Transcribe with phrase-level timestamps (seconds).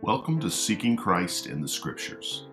[0.00, 2.46] Welcome to Seeking Christ in the Scriptures.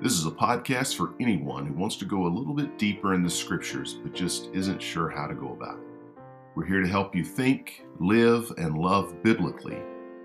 [0.00, 3.24] This is a podcast for anyone who wants to go a little bit deeper in
[3.24, 6.22] the Scriptures but just isn't sure how to go about it.
[6.54, 9.80] We're here to help you think, live, and love biblically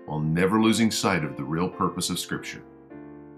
[0.06, 2.62] while never losing sight of the real purpose of Scripture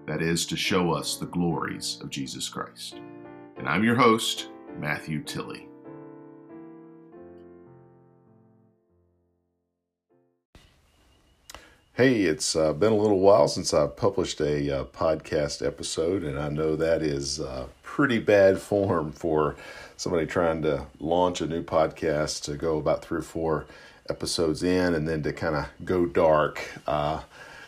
[0.06, 3.00] that is, to show us the glories of Jesus Christ.
[3.56, 4.48] And I'm your host,
[4.78, 5.69] Matthew Tilley.
[12.00, 16.38] Hey, it's uh, been a little while since I've published a uh, podcast episode, and
[16.38, 19.54] I know that is uh, pretty bad form for
[19.98, 23.66] somebody trying to launch a new podcast to go about three or four
[24.08, 26.72] episodes in and then to kind of go dark.
[26.86, 27.20] Uh,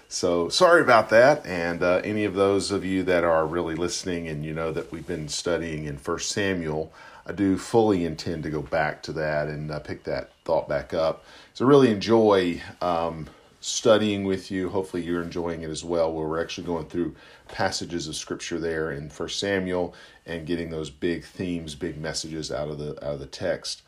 [0.08, 1.44] so sorry about that.
[1.44, 4.90] And uh, any of those of you that are really listening and you know that
[4.90, 6.90] we've been studying in First Samuel,
[7.26, 10.94] I do fully intend to go back to that and uh, pick that thought back
[10.94, 11.22] up.
[11.52, 12.62] So really enjoy.
[12.80, 13.26] Um,
[13.62, 14.68] studying with you.
[14.68, 17.14] Hopefully, you're enjoying it as well, where we're actually going through
[17.48, 19.94] passages of scripture there in First Samuel
[20.26, 23.82] and getting those big themes, big messages out of the out of the text.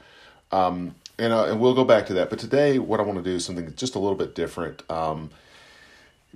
[0.52, 2.30] Um, and uh, and we'll go back to that.
[2.30, 5.30] But today, what I want to do is something just a little bit different, um,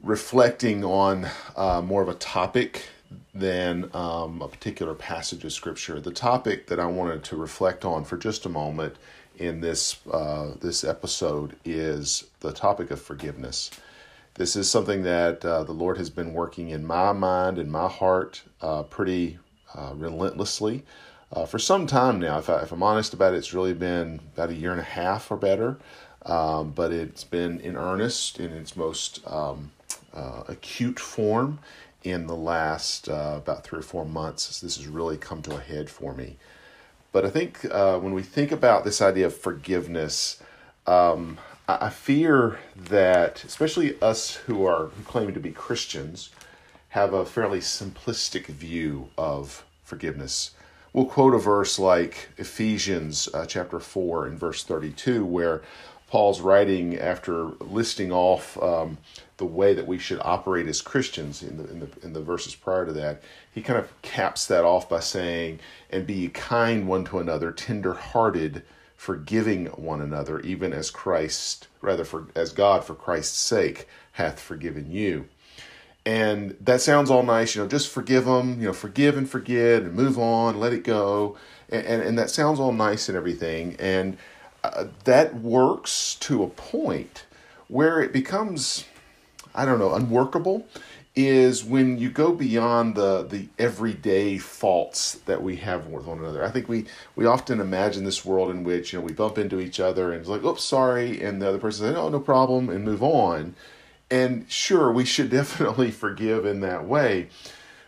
[0.03, 2.89] reflecting on uh, more of a topic
[3.35, 6.01] than um, a particular passage of scripture.
[6.01, 8.97] The topic that I wanted to reflect on for just a moment
[9.39, 13.71] in this uh, this episode is the topic of forgiveness.
[14.35, 17.89] This is something that uh, the Lord has been working in my mind and my
[17.89, 19.39] heart uh, pretty
[19.75, 20.85] uh, relentlessly
[21.33, 22.39] uh, for some time now.
[22.39, 25.31] If, I, am honest about it, it's really been about a year and a half
[25.31, 25.79] or better.
[26.25, 29.71] Um, but it's been in earnest in its most um,
[30.13, 31.59] uh, acute form
[32.05, 34.61] in the last about three or four months.
[34.61, 36.37] This has really come to a head for me.
[37.13, 40.43] But I think uh, when we think about this idea of forgiveness,
[40.87, 46.31] um, I fear that, especially us who are who claim to be Christians,
[46.91, 50.53] have a fairly simplistic view of forgiveness.
[50.93, 55.63] We'll quote a verse like Ephesians uh, chapter 4 and verse 32, where
[56.09, 58.97] Paul's writing after listing off um,
[59.39, 62.55] the way that we should operate as Christians in the, in the in the verses
[62.55, 63.23] prior to that.
[63.53, 65.61] He kind of caps that off by saying,
[65.91, 68.63] "And be kind one to another, tender-hearted,
[68.97, 74.91] forgiving one another, even as Christ, rather for as God for Christ's sake hath forgiven
[74.91, 75.27] you."
[76.07, 79.83] And that sounds all nice, you know, just forgive them, you know, forgive and forget
[79.83, 81.37] and move on, let it go.
[81.69, 83.77] And, and, and that sounds all nice and everything.
[83.79, 84.17] And
[84.65, 87.27] uh, that works to a point
[87.69, 88.87] where it becomes,
[89.55, 90.67] I don't know, unworkable.
[91.17, 96.45] Is when you go beyond the the everyday faults that we have with one another.
[96.45, 96.87] I think we
[97.17, 100.21] we often imagine this world in which you know we bump into each other and
[100.21, 103.57] it's like, "Oops, sorry," and the other person says, "Oh, no problem," and move on.
[104.11, 107.29] And sure, we should definitely forgive in that way.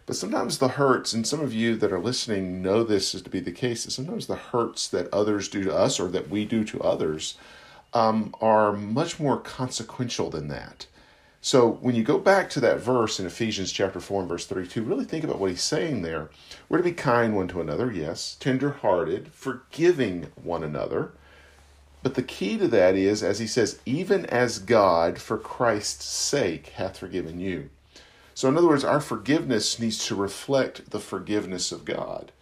[0.06, 3.30] But sometimes the hurts, and some of you that are listening know this is to
[3.30, 6.44] be the case, that sometimes the hurts that others do to us or that we
[6.44, 7.36] do to others
[7.94, 10.86] um, are much more consequential than that.
[11.42, 14.82] So when you go back to that verse in Ephesians chapter 4 and verse 32,
[14.82, 16.30] really think about what he's saying there.
[16.68, 21.12] We're to be kind one to another, yes, tender hearted, forgiving one another.
[22.02, 26.68] But the key to that is, as he says, even as God for Christ's sake
[26.68, 27.70] hath forgiven you.
[28.34, 32.32] So, in other words, our forgiveness needs to reflect the forgiveness of God.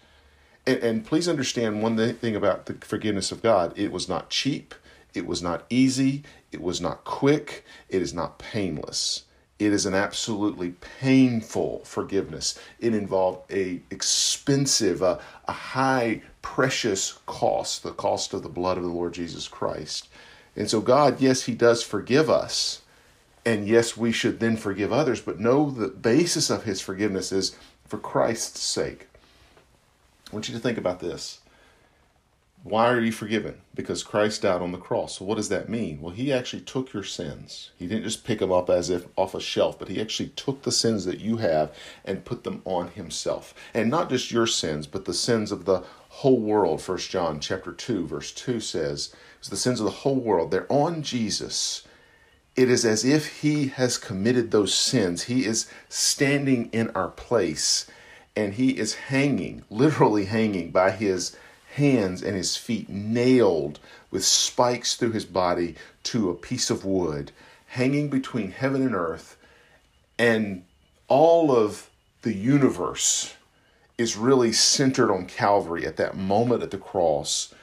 [0.66, 4.74] And, and, please understand one thing about the forgiveness of God it was not cheap,
[5.14, 9.24] it was not easy, it was not quick, it is not painless.
[9.58, 12.56] It is an absolutely painful forgiveness.
[12.78, 18.84] It involved a expensive, a, a high, precious cost, the cost of the blood of
[18.84, 20.08] the Lord Jesus Christ.
[20.54, 22.82] And so, God, yes, He does forgive us
[23.48, 27.56] and yes, we should then forgive others, but know the basis of his forgiveness is
[27.86, 29.08] for Christ's sake.
[30.30, 31.40] I want you to think about this.
[32.64, 33.60] Why are you forgiven?
[33.74, 35.18] Because Christ died on the cross.
[35.18, 36.00] So, what does that mean?
[36.00, 37.70] Well, He actually took your sins.
[37.76, 40.62] He didn't just pick them up as if off a shelf, but He actually took
[40.62, 41.72] the sins that you have
[42.04, 43.54] and put them on Himself.
[43.72, 46.82] And not just your sins, but the sins of the whole world.
[46.82, 50.50] First John chapter 2, verse 2 says, it's the sins of the whole world.
[50.50, 51.86] They're on Jesus
[52.58, 55.22] it is as if he has committed those sins.
[55.22, 57.86] He is standing in our place
[58.34, 61.36] and he is hanging, literally hanging by his
[61.78, 63.78] hands and his feet, nailed
[64.10, 67.32] with spikes through his body to a piece of wood,
[67.68, 69.36] hanging between heaven and earth.
[70.18, 70.64] And
[71.08, 71.88] all of
[72.22, 73.34] the universe
[73.96, 77.54] is really centered on Calvary at that moment at the cross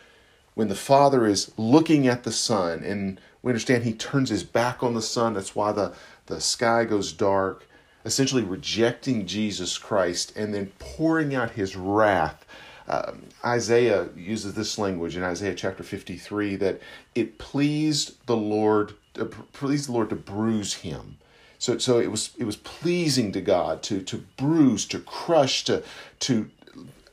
[0.53, 4.81] when the Father is looking at the Son and We understand he turns his back
[4.81, 5.35] on the son.
[5.35, 5.94] That's why the,
[6.25, 7.67] the sky goes dark,
[8.03, 12.44] essentially rejecting Jesus Christ and then pouring out his wrath.
[12.87, 16.81] Um, Isaiah uses this language in Isaiah chapter 53 that
[17.15, 21.17] it pleased the Lord, uh, pleased the Lord to bruise him.
[21.57, 25.83] So, so it was it was pleasing to God to to bruise, to crush, to
[26.19, 26.49] to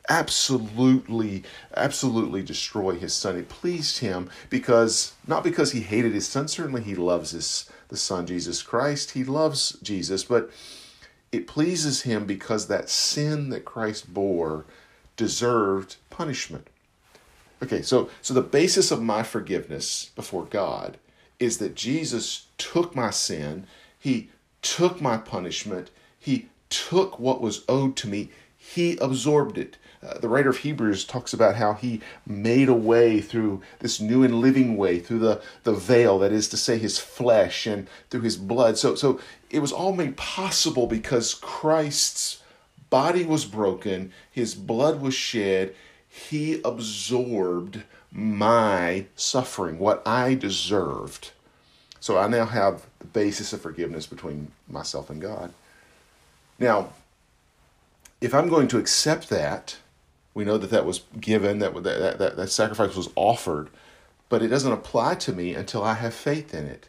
[0.09, 1.45] absolutely
[1.77, 6.83] absolutely destroy his son it pleased him because not because he hated his son certainly
[6.83, 10.51] he loves his the son jesus christ he loves jesus but
[11.31, 14.65] it pleases him because that sin that christ bore
[15.17, 16.69] deserved punishment
[17.63, 20.99] okay so so the basis of my forgiveness before god
[21.39, 23.67] is that jesus took my sin
[23.99, 24.29] he
[24.61, 30.29] took my punishment he took what was owed to me he absorbed it uh, the
[30.29, 34.77] writer of Hebrews talks about how he made a way through this new and living
[34.77, 38.77] way, through the, the veil, that is to say, his flesh, and through his blood.
[38.77, 42.42] So, so it was all made possible because Christ's
[42.93, 45.75] body was broken, his blood was shed,
[46.07, 51.31] he absorbed my suffering, what I deserved.
[52.01, 55.55] So I now have the basis of forgiveness between myself and God.
[56.59, 56.91] Now,
[58.21, 59.79] if I'm going to accept that,
[60.35, 63.71] we know that that was given, that, that, that, that sacrifice was offered,
[64.29, 66.89] but it doesn't apply to me until I have faith in it.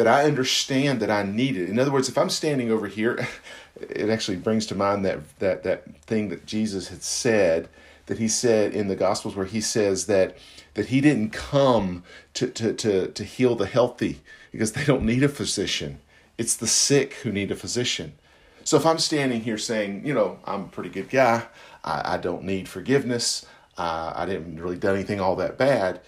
[0.00, 1.68] That I understand that I need it.
[1.68, 3.28] In other words, if I'm standing over here,
[3.82, 7.68] it actually brings to mind that, that, that thing that Jesus had said,
[8.06, 10.38] that he said in the Gospels, where he says that,
[10.72, 12.02] that he didn't come
[12.32, 15.98] to, to, to, to heal the healthy because they don't need a physician.
[16.38, 18.14] It's the sick who need a physician.
[18.64, 21.42] So if I'm standing here saying, you know, I'm a pretty good guy,
[21.84, 23.44] I, I don't need forgiveness,
[23.76, 26.00] uh, I didn't really do anything all that bad.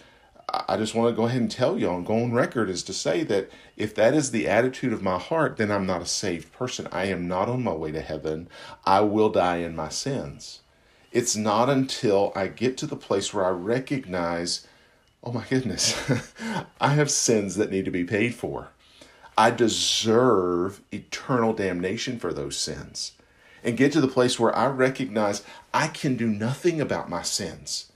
[0.52, 2.92] I just want to go ahead and tell you on go on record is to
[2.92, 6.52] say that if that is the attitude of my heart, then I'm not a saved
[6.52, 6.86] person.
[6.92, 8.48] I am not on my way to heaven.
[8.84, 10.60] I will die in my sins.
[11.10, 14.66] It's not until I get to the place where I recognize,
[15.24, 15.96] oh my goodness,
[16.80, 18.70] I have sins that need to be paid for.
[19.38, 23.12] I deserve eternal damnation for those sins.
[23.64, 27.91] And get to the place where I recognize I can do nothing about my sins.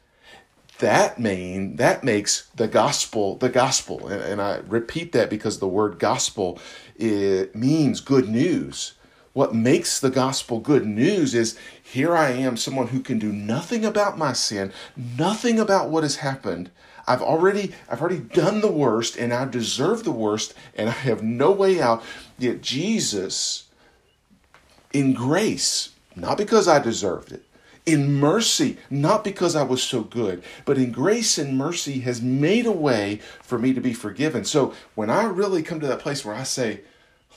[0.78, 4.08] That mean that makes the gospel the gospel.
[4.08, 6.58] And, and I repeat that because the word gospel
[6.96, 8.92] it means good news.
[9.32, 13.84] What makes the gospel good news is here I am, someone who can do nothing
[13.84, 16.70] about my sin, nothing about what has happened,
[17.06, 21.22] I've already I've already done the worst and I deserve the worst and I have
[21.22, 22.02] no way out.
[22.38, 23.64] Yet Jesus
[24.92, 27.44] in grace, not because I deserved it,
[27.86, 32.66] in mercy, not because I was so good, but in grace and mercy has made
[32.66, 34.44] a way for me to be forgiven.
[34.44, 36.80] So when I really come to that place where I say,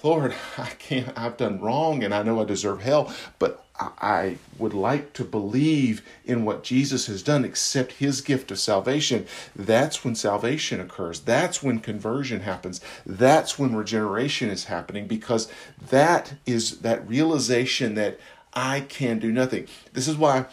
[0.02, 4.74] Lord, I can't, I've done wrong and I know I deserve hell, but I would
[4.74, 9.26] like to believe in what Jesus has done, accept his gift of salvation.
[9.56, 11.22] That's when salvation occurs.
[11.22, 12.82] That's when conversion happens.
[13.06, 15.50] That's when regeneration is happening because
[15.90, 18.20] that is that realization that
[18.54, 19.68] I can do nothing.
[19.94, 20.46] This is why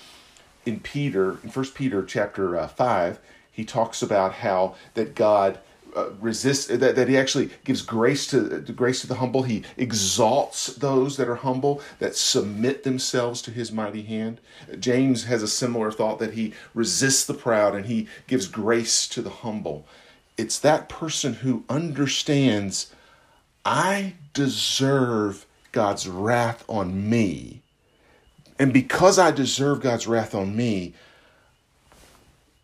[0.65, 3.19] in Peter, in First Peter chapter uh, 5,
[3.51, 5.59] he talks about how that God
[5.95, 9.45] uh, resist that, that he actually gives grace to grace to the humble.
[9.45, 14.41] He exalts those that are humble that submit themselves to his mighty hand.
[14.79, 19.23] James has a similar thought that he resists the proud and he gives grace to
[19.23, 19.87] the humble.
[20.37, 22.93] It's that person who understands
[23.67, 27.61] i deserve god's wrath on me
[28.59, 30.93] and because i deserve god's wrath on me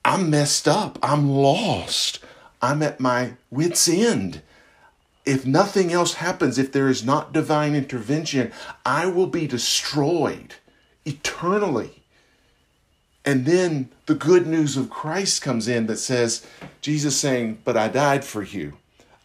[0.04, 2.18] i'm messed up i'm lost
[2.62, 4.40] I'm at my wits' end.
[5.26, 8.52] If nothing else happens, if there is not divine intervention,
[8.86, 10.54] I will be destroyed
[11.04, 12.02] eternally.
[13.24, 16.46] And then the good news of Christ comes in that says,
[16.80, 18.74] Jesus saying, But I died for you.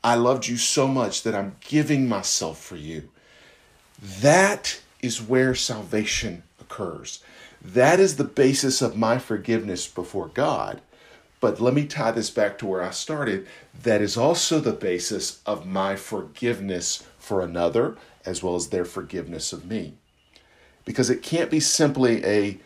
[0.04, 3.10] I loved you so much that I'm giving myself for you.
[4.22, 7.24] That is where salvation occurs.
[7.62, 10.82] That is the basis of my forgiveness before God.
[11.40, 13.48] But let me tie this back to where I started.
[13.84, 17.96] That is also the basis of my forgiveness for another
[18.26, 19.94] as well as their forgiveness of me.
[20.84, 22.60] Because it can't be simply a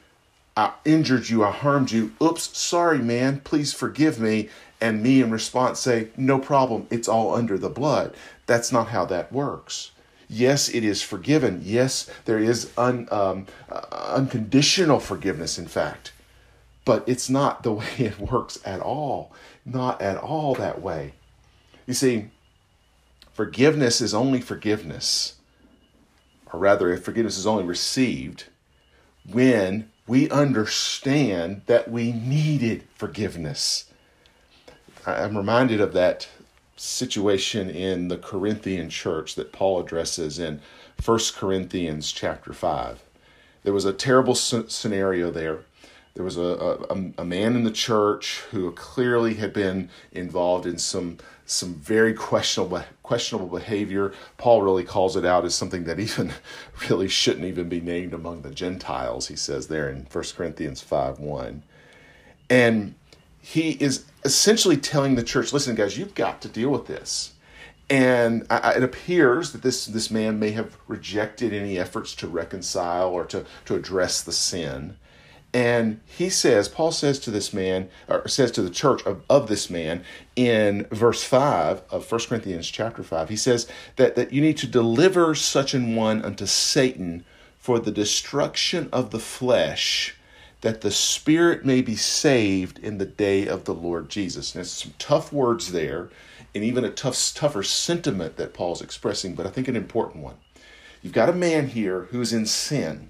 [0.58, 2.12] I injured you, I harmed you.
[2.22, 4.50] Oops, sorry, man, please forgive me.
[4.82, 8.14] And me in response say, no problem, it's all under the blood.
[8.48, 9.92] That's not how that works.
[10.34, 11.62] Yes, it is forgiven.
[11.64, 16.14] Yes, there is un, um, uh, unconditional forgiveness, in fact
[16.86, 19.32] but it's not the way it works at all.
[19.66, 21.14] Not at all that way.
[21.86, 22.30] You see,
[23.34, 25.36] forgiveness is only forgiveness,
[26.52, 28.46] or rather, if forgiveness is only received
[29.30, 33.86] when we understand that we needed forgiveness.
[35.06, 36.28] I'm reminded of that
[36.76, 40.62] situation in the Corinthian church that Paul addresses in
[41.04, 43.04] 1 Corinthians chapter 5.
[43.64, 45.60] There was a terrible scenario there
[46.14, 46.42] there was a,
[46.90, 52.14] a, a, man in the church who clearly had been involved in some some very
[52.14, 54.14] questionable questionable behavior.
[54.38, 56.34] Paul really calls it out as something that even
[56.90, 61.20] really shouldn't even be named among the Gentiles, he says there in 1 Corinthians 5
[61.20, 61.64] 1.
[62.50, 62.96] And
[63.42, 67.34] he is essentially telling the church, listen, guys, you've got to deal with this.
[67.90, 73.10] And I, it appears that this, this man may have rejected any efforts to reconcile
[73.10, 74.96] or to, to address the sin.
[75.54, 79.50] And he says, Paul says to this man, or says to the church of, of
[79.50, 80.06] this man
[80.38, 83.68] in verse 5 of 1 Corinthians chapter 5, he says
[83.98, 87.26] that, that you need to deliver such an one unto Satan
[87.58, 90.16] for the destruction of the flesh,
[90.62, 94.54] that the spirit may be saved in the day of the Lord Jesus.
[94.54, 96.10] And it's some tough words there,
[96.54, 100.36] and even a tough, tougher sentiment that Paul's expressing, but I think an important one.
[101.02, 103.10] You've got a man here who's in sin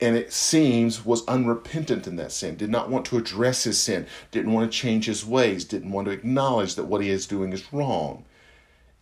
[0.00, 4.06] and it seems was unrepentant in that sin, did not want to address his sin,
[4.30, 7.52] didn't want to change his ways, didn't want to acknowledge that what he is doing
[7.52, 8.24] is wrong.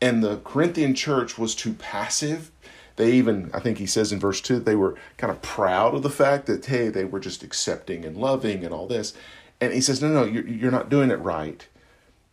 [0.00, 2.50] And the Corinthian church was too passive.
[2.99, 5.95] They even, I think he says in verse 2, that they were kind of proud
[5.95, 9.14] of the fact that, hey, they were just accepting and loving and all this.
[9.61, 11.64] And he says, no, no, you're not doing it right.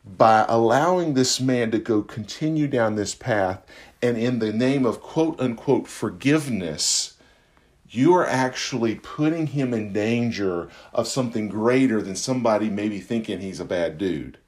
[0.03, 3.63] By allowing this man to go continue down this path
[4.01, 7.15] and in the name of quote unquote forgiveness,
[7.88, 13.60] you are actually putting him in danger of something greater than somebody maybe thinking he's
[13.60, 14.39] a bad dude.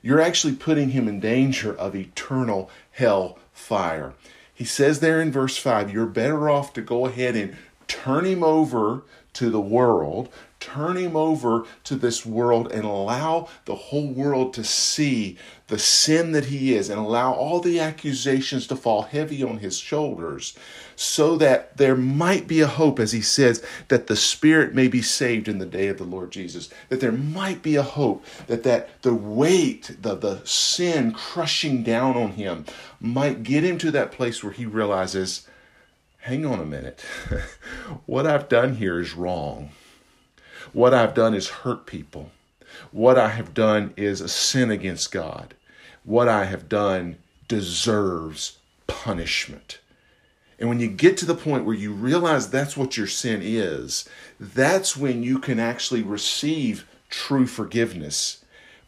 [0.00, 4.14] You're actually putting him in danger of eternal hell fire.
[4.60, 7.56] He says there in verse 5, you're better off to go ahead and
[7.88, 10.28] turn him over to the world,
[10.60, 15.36] turn him over to this world and allow the whole world to see
[15.68, 19.78] the sin that he is and allow all the accusations to fall heavy on his
[19.78, 20.56] shoulders
[20.96, 25.00] so that there might be a hope, as he says, that the spirit may be
[25.00, 26.68] saved in the day of the Lord Jesus.
[26.90, 32.18] That there might be a hope that, that the weight, the, the sin crushing down
[32.18, 32.66] on him
[33.00, 35.46] might get him to that place where he realizes,
[36.18, 37.00] hang on a minute,
[38.04, 39.70] what I've done here is wrong.
[40.72, 42.30] What I've done is hurt people.
[42.92, 45.54] What I have done is a sin against God.
[46.04, 47.16] What I have done
[47.48, 49.80] deserves punishment.
[50.58, 54.08] And when you get to the point where you realize that's what your sin is,
[54.38, 58.44] that's when you can actually receive true forgiveness.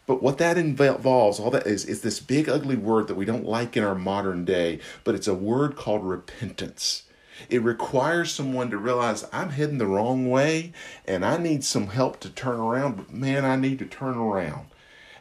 [0.07, 3.47] But what that involves, all that is, is this big ugly word that we don't
[3.47, 7.05] like in our modern day, but it's a word called repentance.
[7.49, 10.73] It requires someone to realize I'm heading the wrong way
[11.07, 14.67] and I need some help to turn around, but man, I need to turn around.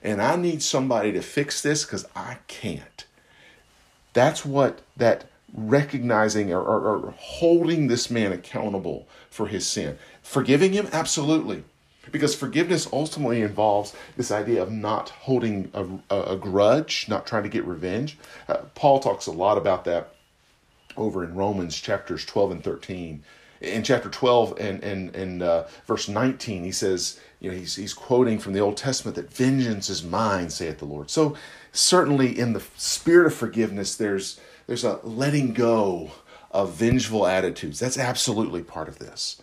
[0.04, 3.06] And I need somebody to fix this because I can't.
[4.14, 9.98] That's what that recognizing or, or, or, holding this man accountable for his sin.
[10.24, 10.88] Forgiving him?
[10.94, 11.64] Absolutely.
[12.12, 17.50] Because forgiveness ultimately involves this idea of not holding a, a, grudge, not trying to
[17.50, 18.18] get revenge.
[18.48, 20.16] Uh, Paul talks a lot about that
[20.98, 23.24] over in Romans chapters 12 and 13.
[23.62, 27.94] In chapter 12 and, and, and uh, verse 19, he says, you know, he's, he's
[27.94, 31.12] quoting from the Old Testament that vengeance is mine, saith the Lord.
[31.12, 31.36] So,
[31.72, 36.12] certainly in the spirit of forgiveness, there's, there's a letting go
[36.50, 37.80] of vengeful attitudes.
[37.80, 39.42] That's absolutely part of this.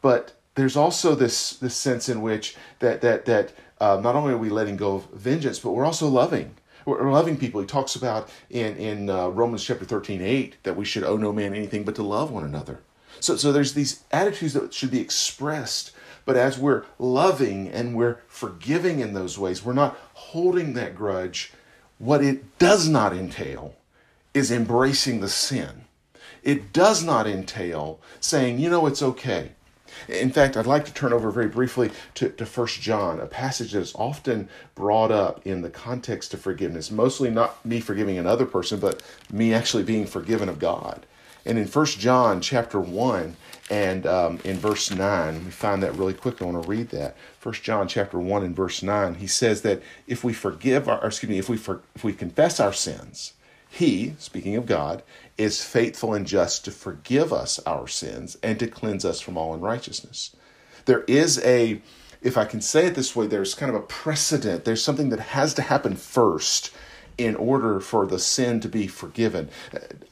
[0.00, 4.38] But there's also this, this sense in which that, that, that uh, not only are
[4.38, 7.60] we letting go of vengeance, but we're also loving we're loving people.
[7.60, 11.32] He talks about in in uh, Romans chapter 13, 8, that we should owe no
[11.32, 12.80] man anything but to love one another.
[13.20, 15.92] So, so there's these attitudes that should be expressed,
[16.24, 21.52] but as we're loving and we're forgiving in those ways, we're not holding that grudge.
[21.98, 23.76] What it does not entail
[24.34, 25.84] is embracing the sin.
[26.42, 29.52] It does not entail saying, you know, it's okay.
[30.08, 33.72] In fact, I'd like to turn over very briefly to, to 1 John, a passage
[33.72, 38.46] that is often brought up in the context of forgiveness, mostly not me forgiving another
[38.46, 41.06] person, but me actually being forgiven of God.
[41.44, 43.36] And in 1 John chapter 1
[43.70, 46.40] and um, in verse 9, we find that really quick.
[46.40, 47.16] I want to read that.
[47.42, 51.30] 1 John chapter 1 and verse 9, he says that if we forgive our, excuse
[51.30, 53.32] me, if we, for, if we confess our sins,
[53.74, 55.02] he, speaking of God,
[55.38, 59.54] is faithful and just to forgive us our sins and to cleanse us from all
[59.54, 60.36] unrighteousness.
[60.84, 61.80] There is a,
[62.20, 64.66] if I can say it this way, there's kind of a precedent.
[64.66, 66.70] There's something that has to happen first.
[67.16, 69.48] in order for the sin to be forgiven.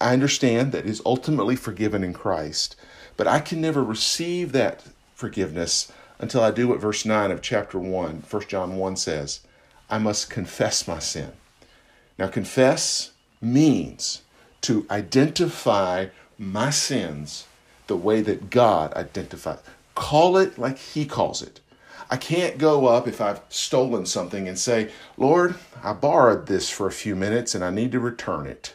[0.00, 2.76] I understand that is ultimately forgiven in Christ,
[3.16, 7.78] but I can never receive that forgiveness until I do what verse 9 of chapter
[7.78, 9.40] 1, 1 John 1 says
[9.88, 11.32] I must confess my sin.
[12.18, 14.23] Now, confess means
[14.62, 16.06] to identify
[16.38, 17.47] my sins
[17.87, 19.59] the way that God identifies.
[19.94, 21.61] Call it like He calls it.
[22.11, 26.87] I can't go up if I've stolen something and say, Lord, I borrowed this for
[26.87, 28.75] a few minutes and I need to return it.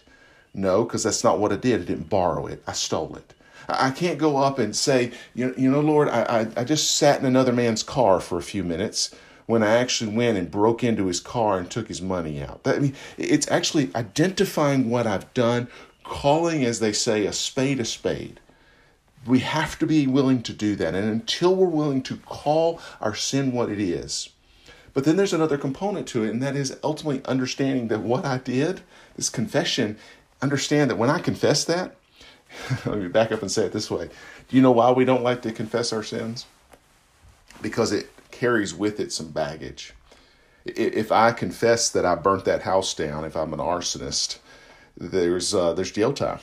[0.53, 1.81] No, because that's not what I did.
[1.81, 3.33] I didn't borrow it, I stole it.
[3.67, 6.95] I can't go up and say, you know, you know Lord, I, I, I just
[6.95, 9.13] sat in another man's car for a few minutes
[9.45, 12.63] when I actually went and broke into his car and took his money out.
[12.63, 15.67] That, I mean, it's actually identifying what I've done,
[16.03, 18.39] calling, as they say, a spade a spade.
[19.27, 20.93] We have to be willing to do that.
[20.95, 24.29] And until we're willing to call our sin what it is,
[24.93, 28.37] but then there's another component to it, and that is ultimately understanding that what I
[28.37, 28.81] did,
[29.17, 29.97] this confession,
[30.41, 31.95] understand that when I confess that,
[32.85, 34.09] let me back up and say it this way.
[34.47, 36.45] Do you know why we don't like to confess our sins?
[37.61, 39.93] Because it carries with it some baggage.
[40.65, 44.39] If I confess that I burnt that house down, if I'm an arsonist,
[44.97, 46.39] there's uh, there's jail time.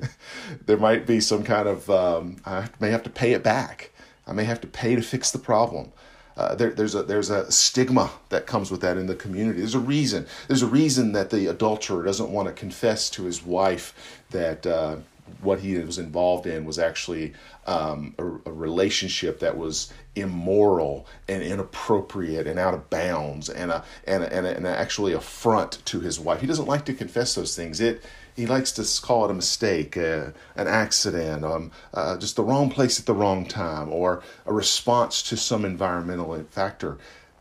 [0.66, 3.90] there might be some kind of um, I may have to pay it back.
[4.26, 5.92] I may have to pay to fix the problem.
[6.36, 9.58] Uh, there, there's a there's a stigma that comes with that in the community.
[9.58, 10.26] There's a reason.
[10.48, 14.96] There's a reason that the adulterer doesn't want to confess to his wife that uh,
[15.42, 17.34] what he was involved in was actually
[17.66, 23.84] um, a, a, relationship that was immoral and inappropriate and out of bounds and a,
[24.04, 26.40] and a, and, a, and a actually affront to his wife.
[26.40, 27.80] He doesn't like to confess those things.
[27.80, 28.02] It
[28.36, 32.70] he likes to call it a mistake, uh, an accident, um, uh, just the wrong
[32.70, 36.96] place at the wrong time, or a response to some environmental factor.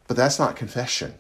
[0.08, 1.16] But that's not confession.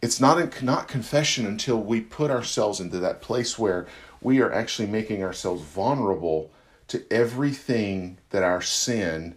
[0.00, 3.86] It's not not confession until we put ourselves into that place where
[4.22, 6.50] we are actually making ourselves vulnerable
[6.88, 9.36] to everything that our sin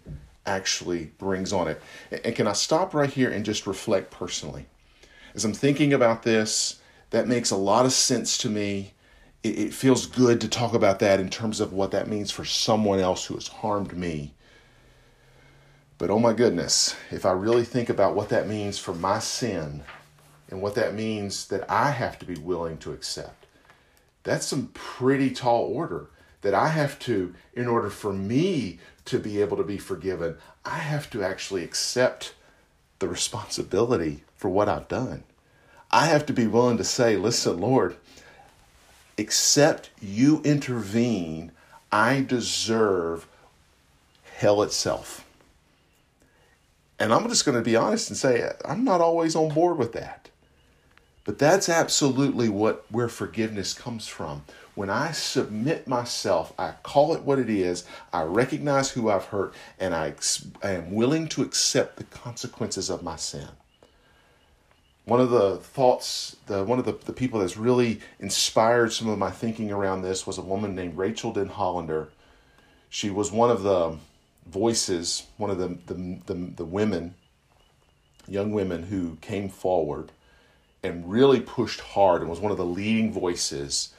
[0.50, 1.82] actually brings on it.
[2.24, 4.66] And can I stop right here and just reflect personally?
[5.36, 6.80] As I'm thinking about this,
[7.12, 8.94] that makes a lot of sense to me.
[9.42, 13.00] It, feels good to talk about that in terms of what that means for someone
[13.00, 14.34] else who has harmed me.
[15.98, 19.84] But oh my goodness, if I really think about what that means for my sin
[20.50, 23.46] and what that means that I have to be willing to accept,
[24.24, 26.10] that's some pretty tall order
[26.42, 30.78] that I have to, in order for me to be able to be forgiven, I
[30.78, 32.34] have to actually accept
[33.00, 35.24] the responsibility for what I've done.
[35.92, 37.96] I have to be willing to say, listen, Lord,
[39.18, 41.52] except you intervene,
[41.92, 43.28] I deserve
[44.38, 45.26] hell itself.
[47.00, 49.94] And I'm just going to be honest and say, I'm not always on board with
[49.94, 50.30] that.
[51.30, 54.46] But that's absolutely what where forgiveness comes from.
[54.74, 59.54] When I submit myself, I call it what it is, I recognize who I've hurt,
[59.80, 60.16] and I,
[60.64, 63.48] I am willing to accept the consequences of my sin.
[65.06, 69.20] One of the thoughts, the, one of the, the people that's really inspired some of
[69.20, 72.08] my thinking around this was a woman named Rachael Denhollander.
[72.90, 73.98] She was one of the
[74.48, 77.14] voices, one of the, the, the, the women,
[78.28, 80.12] young women who came forward
[80.84, 83.94] and really pushed hard and was one of the leading voices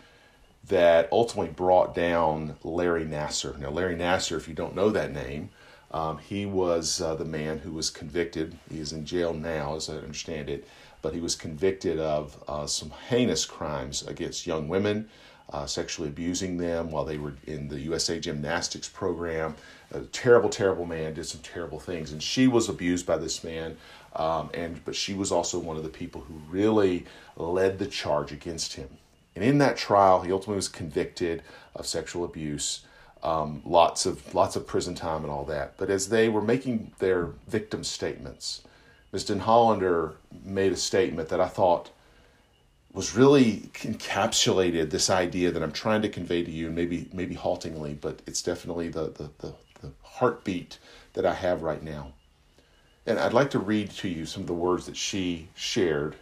[0.68, 3.58] that ultimately brought down Larry Nassar.
[3.58, 5.50] Now, Larry Nassar, if you don't know that name,
[5.90, 8.56] um, he was uh, the man who was convicted.
[8.70, 10.68] He is in jail now, as I understand it,
[11.02, 15.08] but he was convicted of uh, some heinous crimes against young women,
[15.50, 19.56] uh, sexually abusing them while they were in the USA Gymnastics program.
[19.92, 22.12] A terrible, terrible man, did some terrible things.
[22.12, 23.76] And she was abused by this man
[24.16, 28.32] um, and but she was also one of the people who really led the charge
[28.32, 28.88] against him.
[29.36, 31.42] And in that trial, he ultimately was convicted
[31.76, 32.84] of sexual abuse,
[33.22, 35.76] um, lots of lots of prison time and all that.
[35.76, 38.62] But as they were making their victim statements,
[39.12, 39.26] Ms.
[39.26, 41.90] Denhollander made a statement that I thought
[42.92, 47.94] was really encapsulated this idea that I'm trying to convey to you, maybe maybe haltingly,
[47.94, 50.78] but it's definitely the the, the, the heartbeat
[51.12, 52.12] that I have right now.
[53.06, 56.16] And I'd like to read to you some of the words that she shared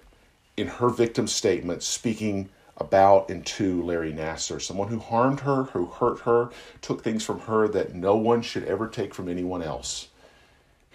[0.56, 5.86] in her victim statement, speaking about and to Larry Nassar, someone who harmed her, who
[5.86, 6.50] hurt her,
[6.80, 10.08] took things from her that no one should ever take from anyone else.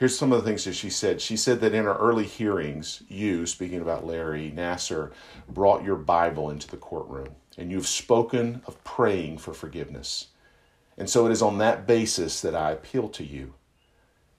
[0.03, 1.21] Here's some of the things that she said.
[1.21, 5.13] She said that in her early hearings, you, speaking about Larry Nassar,
[5.47, 10.27] brought your Bible into the courtroom and you've spoken of praying for forgiveness.
[10.97, 13.53] And so it is on that basis that I appeal to you.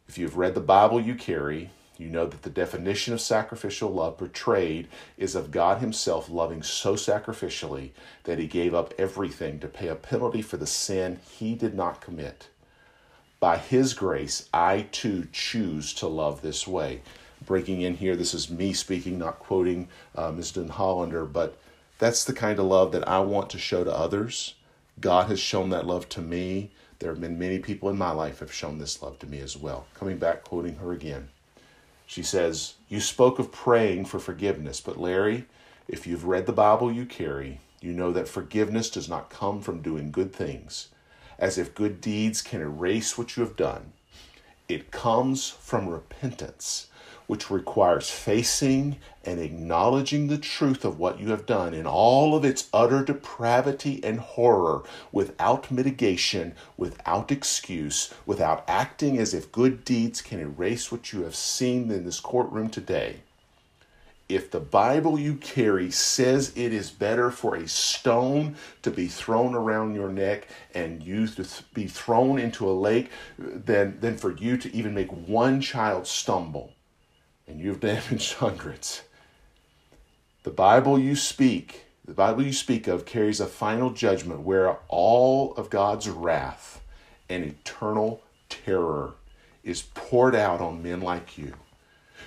[0.07, 4.19] If you've read the Bible you carry, You know that the definition of sacrificial love
[4.19, 7.93] portrayed is of God Himself loving so sacrificially
[8.25, 12.03] that He gave up everything to pay a penalty for the sin He did not
[12.03, 12.49] commit.
[13.45, 17.03] By His grace, I too choose to love this way.
[17.45, 20.53] Breaking in here, this is me speaking, not quoting uh, Ms.
[20.53, 21.59] Denhollander, but
[21.99, 24.55] that's the kind of love that I want to show to others.
[24.99, 26.71] God has shown that love to me.
[27.01, 29.59] There have been many people in my life have shown this love to me as
[29.59, 29.85] well.
[29.93, 31.29] Coming back, quoting her again.
[32.07, 35.45] She says, You spoke of praying for forgiveness, but Larry,
[35.87, 39.83] if you've read the Bible you carry, you know that forgiveness does not come from
[39.83, 40.89] doing good things,
[41.39, 43.93] as if good deeds can erase what you have done.
[44.69, 46.89] It comes from repentance
[47.27, 52.45] which requires facing and acknowledging the truth of what you have done in all of
[52.45, 60.21] its utter depravity and horror without mitigation, without excuse, without acting as if good deeds
[60.21, 63.17] can erase what you have seen in this courtroom today.
[64.29, 69.55] If the Bible you carry says it is better for a stone to be thrown
[69.55, 74.57] around your neck and you to be thrown into a lake than, than for you
[74.57, 76.73] to even make one child stumble,
[77.47, 79.03] and you've damaged hundreds.
[80.45, 85.53] The Bible you speak, the Bible you speak of, carries a final judgment where all
[85.55, 86.81] of God's wrath
[87.29, 89.15] and eternal terror
[89.63, 91.55] is poured out on men like you.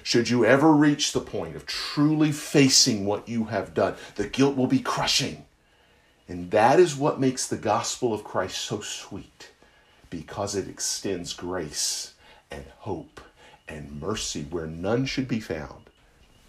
[0.07, 4.55] Should you ever reach the point of truly facing what you have done, the guilt
[4.55, 5.43] will be crushing.
[6.29, 9.51] And that is what makes the gospel of Christ so sweet,
[10.09, 12.13] because it extends grace
[12.49, 13.19] and hope
[13.67, 15.89] and mercy where none should be found,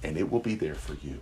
[0.05, 1.21] and it will be there for you.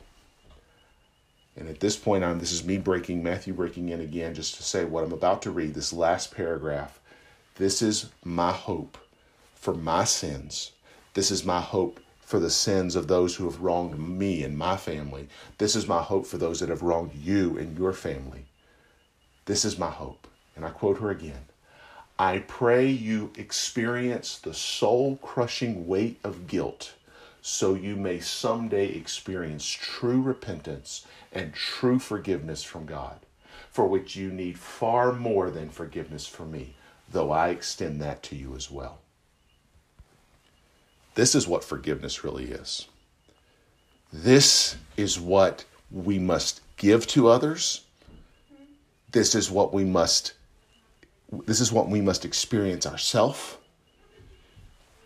[1.56, 4.62] And at this point on, this is me breaking, Matthew breaking in again, just to
[4.62, 7.00] say what I'm about to read, this last paragraph.
[7.54, 8.98] This is my hope
[9.54, 10.72] for my sins.
[11.14, 14.76] This is my hope for the sins of those who have wronged me and my
[14.76, 15.28] family.
[15.58, 18.46] This is my hope for those that have wronged you and your family.
[19.44, 20.26] This is my hope.
[20.56, 21.44] And I quote her again
[22.18, 26.94] I pray you experience the soul crushing weight of guilt
[27.40, 33.20] so you may someday experience true repentance and true forgiveness from God,
[33.70, 36.74] for which you need far more than forgiveness from me,
[37.08, 38.98] though I extend that to you as well.
[41.16, 42.86] This is what forgiveness really is.
[44.12, 47.84] This is what we must give to others.
[49.10, 50.34] This is what we must
[51.46, 53.56] this is what we must experience ourselves.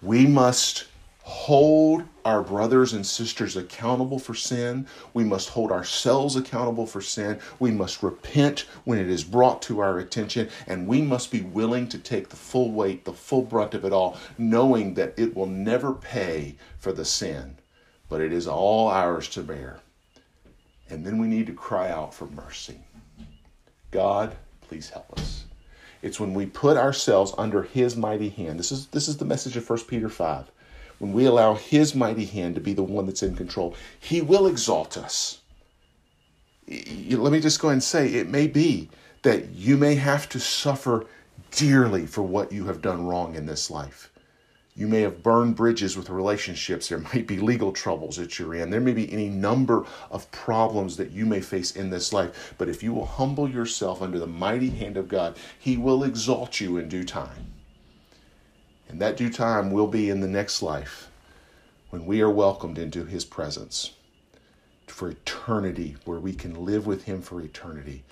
[0.02, 0.84] We must
[1.30, 4.84] hold our brothers and sisters accountable for sin.
[5.14, 7.38] We must hold ourselves accountable for sin.
[7.60, 10.48] We must repent when it is brought to our attention.
[10.66, 13.92] And we must be willing to take the full weight, the full brunt of it
[13.92, 17.56] all, knowing that it will never pay for the sin,
[18.08, 19.78] but it is all ours to bear.
[20.88, 22.80] And then we need to cry out for mercy.
[23.92, 25.44] God, please help us.
[26.02, 28.58] It's when we put ourselves under his mighty hand.
[28.58, 30.50] This is this is the message of 1 Peter 5.
[31.00, 34.46] When we allow his mighty hand to be the one that's in control, he will
[34.46, 35.40] exalt us.
[36.68, 38.90] Let me just go and say it may be
[39.22, 41.06] that you may have to suffer
[41.52, 44.12] dearly for what you have done wrong in this life.
[44.76, 46.88] You may have burned bridges with relationships.
[46.88, 48.68] There might be legal troubles that you're in.
[48.68, 52.54] There may be any number of problems that you may face in this life.
[52.58, 56.60] But if you will humble yourself under the mighty hand of God, He will exalt
[56.60, 57.52] you in due time.
[59.00, 61.10] That due time will be in the next life
[61.88, 63.94] when we are welcomed into His presence
[64.86, 68.02] for eternity, where we can live with Him for eternity.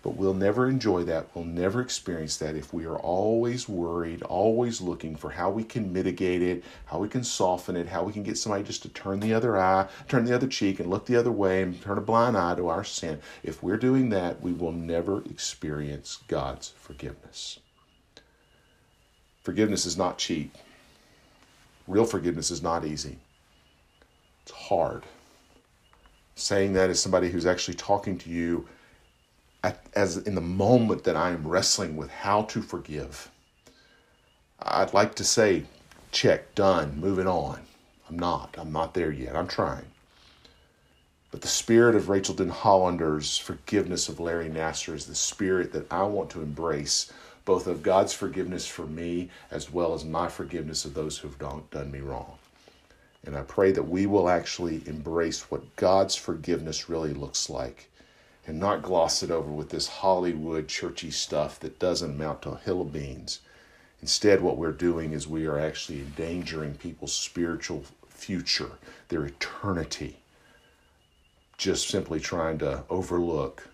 [0.00, 1.26] But we'll never enjoy that.
[1.34, 5.92] We'll never experience that if we are always worried, always looking for how we can
[5.92, 9.18] mitigate it, how we can soften it, how we can get somebody just to turn
[9.18, 12.00] the other eye, turn the other cheek, and look the other way and turn a
[12.00, 13.18] blind eye to our sin.
[13.42, 17.58] If we're doing that, we will never experience God's forgiveness.
[19.42, 20.54] Forgiveness is not cheap.
[21.86, 23.18] Real forgiveness is not easy.
[24.42, 25.04] It's hard.
[26.34, 28.66] Saying that as somebody who's actually talking to you
[29.94, 33.30] as in the moment that I am wrestling with how to forgive.
[34.60, 35.64] I'd like to say,
[36.10, 37.60] check, done, moving on.
[38.08, 38.56] I'm not.
[38.58, 39.36] I'm not there yet.
[39.36, 39.86] I'm trying.
[41.30, 46.02] But the spirit of Rachael Denhollander's forgiveness of Larry Nassar is the spirit that I
[46.02, 47.10] want to embrace,
[47.44, 51.70] both of God's forgiveness for me as well as my forgiveness of those who have
[51.70, 52.38] done me wrong.
[53.24, 57.88] And I pray that we will actually embrace what God's forgiveness really looks like
[58.46, 62.58] and not gloss it over with this Hollywood churchy stuff that doesn't amount to a
[62.58, 63.40] hill of beans.
[64.00, 68.72] Instead, what we're doing is we are actually endangering people's spiritual future,
[69.08, 70.18] their eternity,
[71.56, 73.68] just simply trying to overlook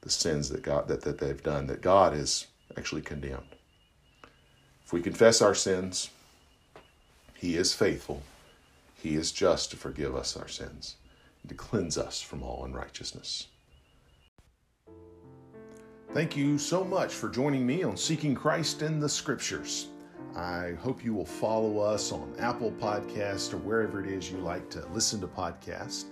[0.00, 2.47] the sins that God that, that they've done that God has
[2.78, 3.56] actually condemned.
[4.84, 6.10] If we confess our sins,
[7.34, 8.22] He is faithful.
[8.94, 10.96] He is just to forgive us our sins
[11.42, 13.48] and to cleanse us from all unrighteousness.
[16.14, 19.88] Thank you so much for joining me on Seeking Christ in the Scriptures.
[20.36, 24.70] I hope you will follow us on Apple Podcast or wherever it is you like
[24.70, 26.04] to listen to podcasts.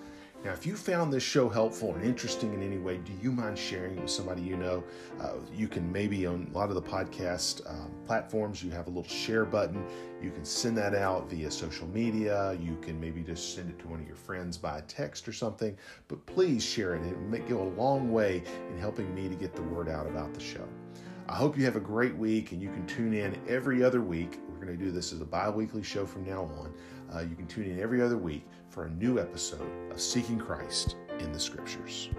[0.47, 3.59] Now, if you found this show helpful and interesting in any way, do you mind
[3.59, 4.85] sharing it with somebody you know?
[5.21, 8.91] Uh, you can maybe on a lot of the podcast um, platforms, you have a
[8.91, 9.85] little share button.
[10.23, 12.57] You can send that out via social media.
[12.63, 15.77] You can maybe just send it to one of your friends by text or something.
[16.07, 17.05] But please share it.
[17.05, 20.33] It may go a long way in helping me to get the word out about
[20.33, 20.69] the show.
[21.29, 24.39] I hope you have a great week and you can tune in every other week.
[24.49, 26.73] We're going to do this as a bi weekly show from now on.
[27.13, 30.97] Uh, you can tune in every other week for a new episode of Seeking Christ
[31.19, 32.11] in the Scriptures.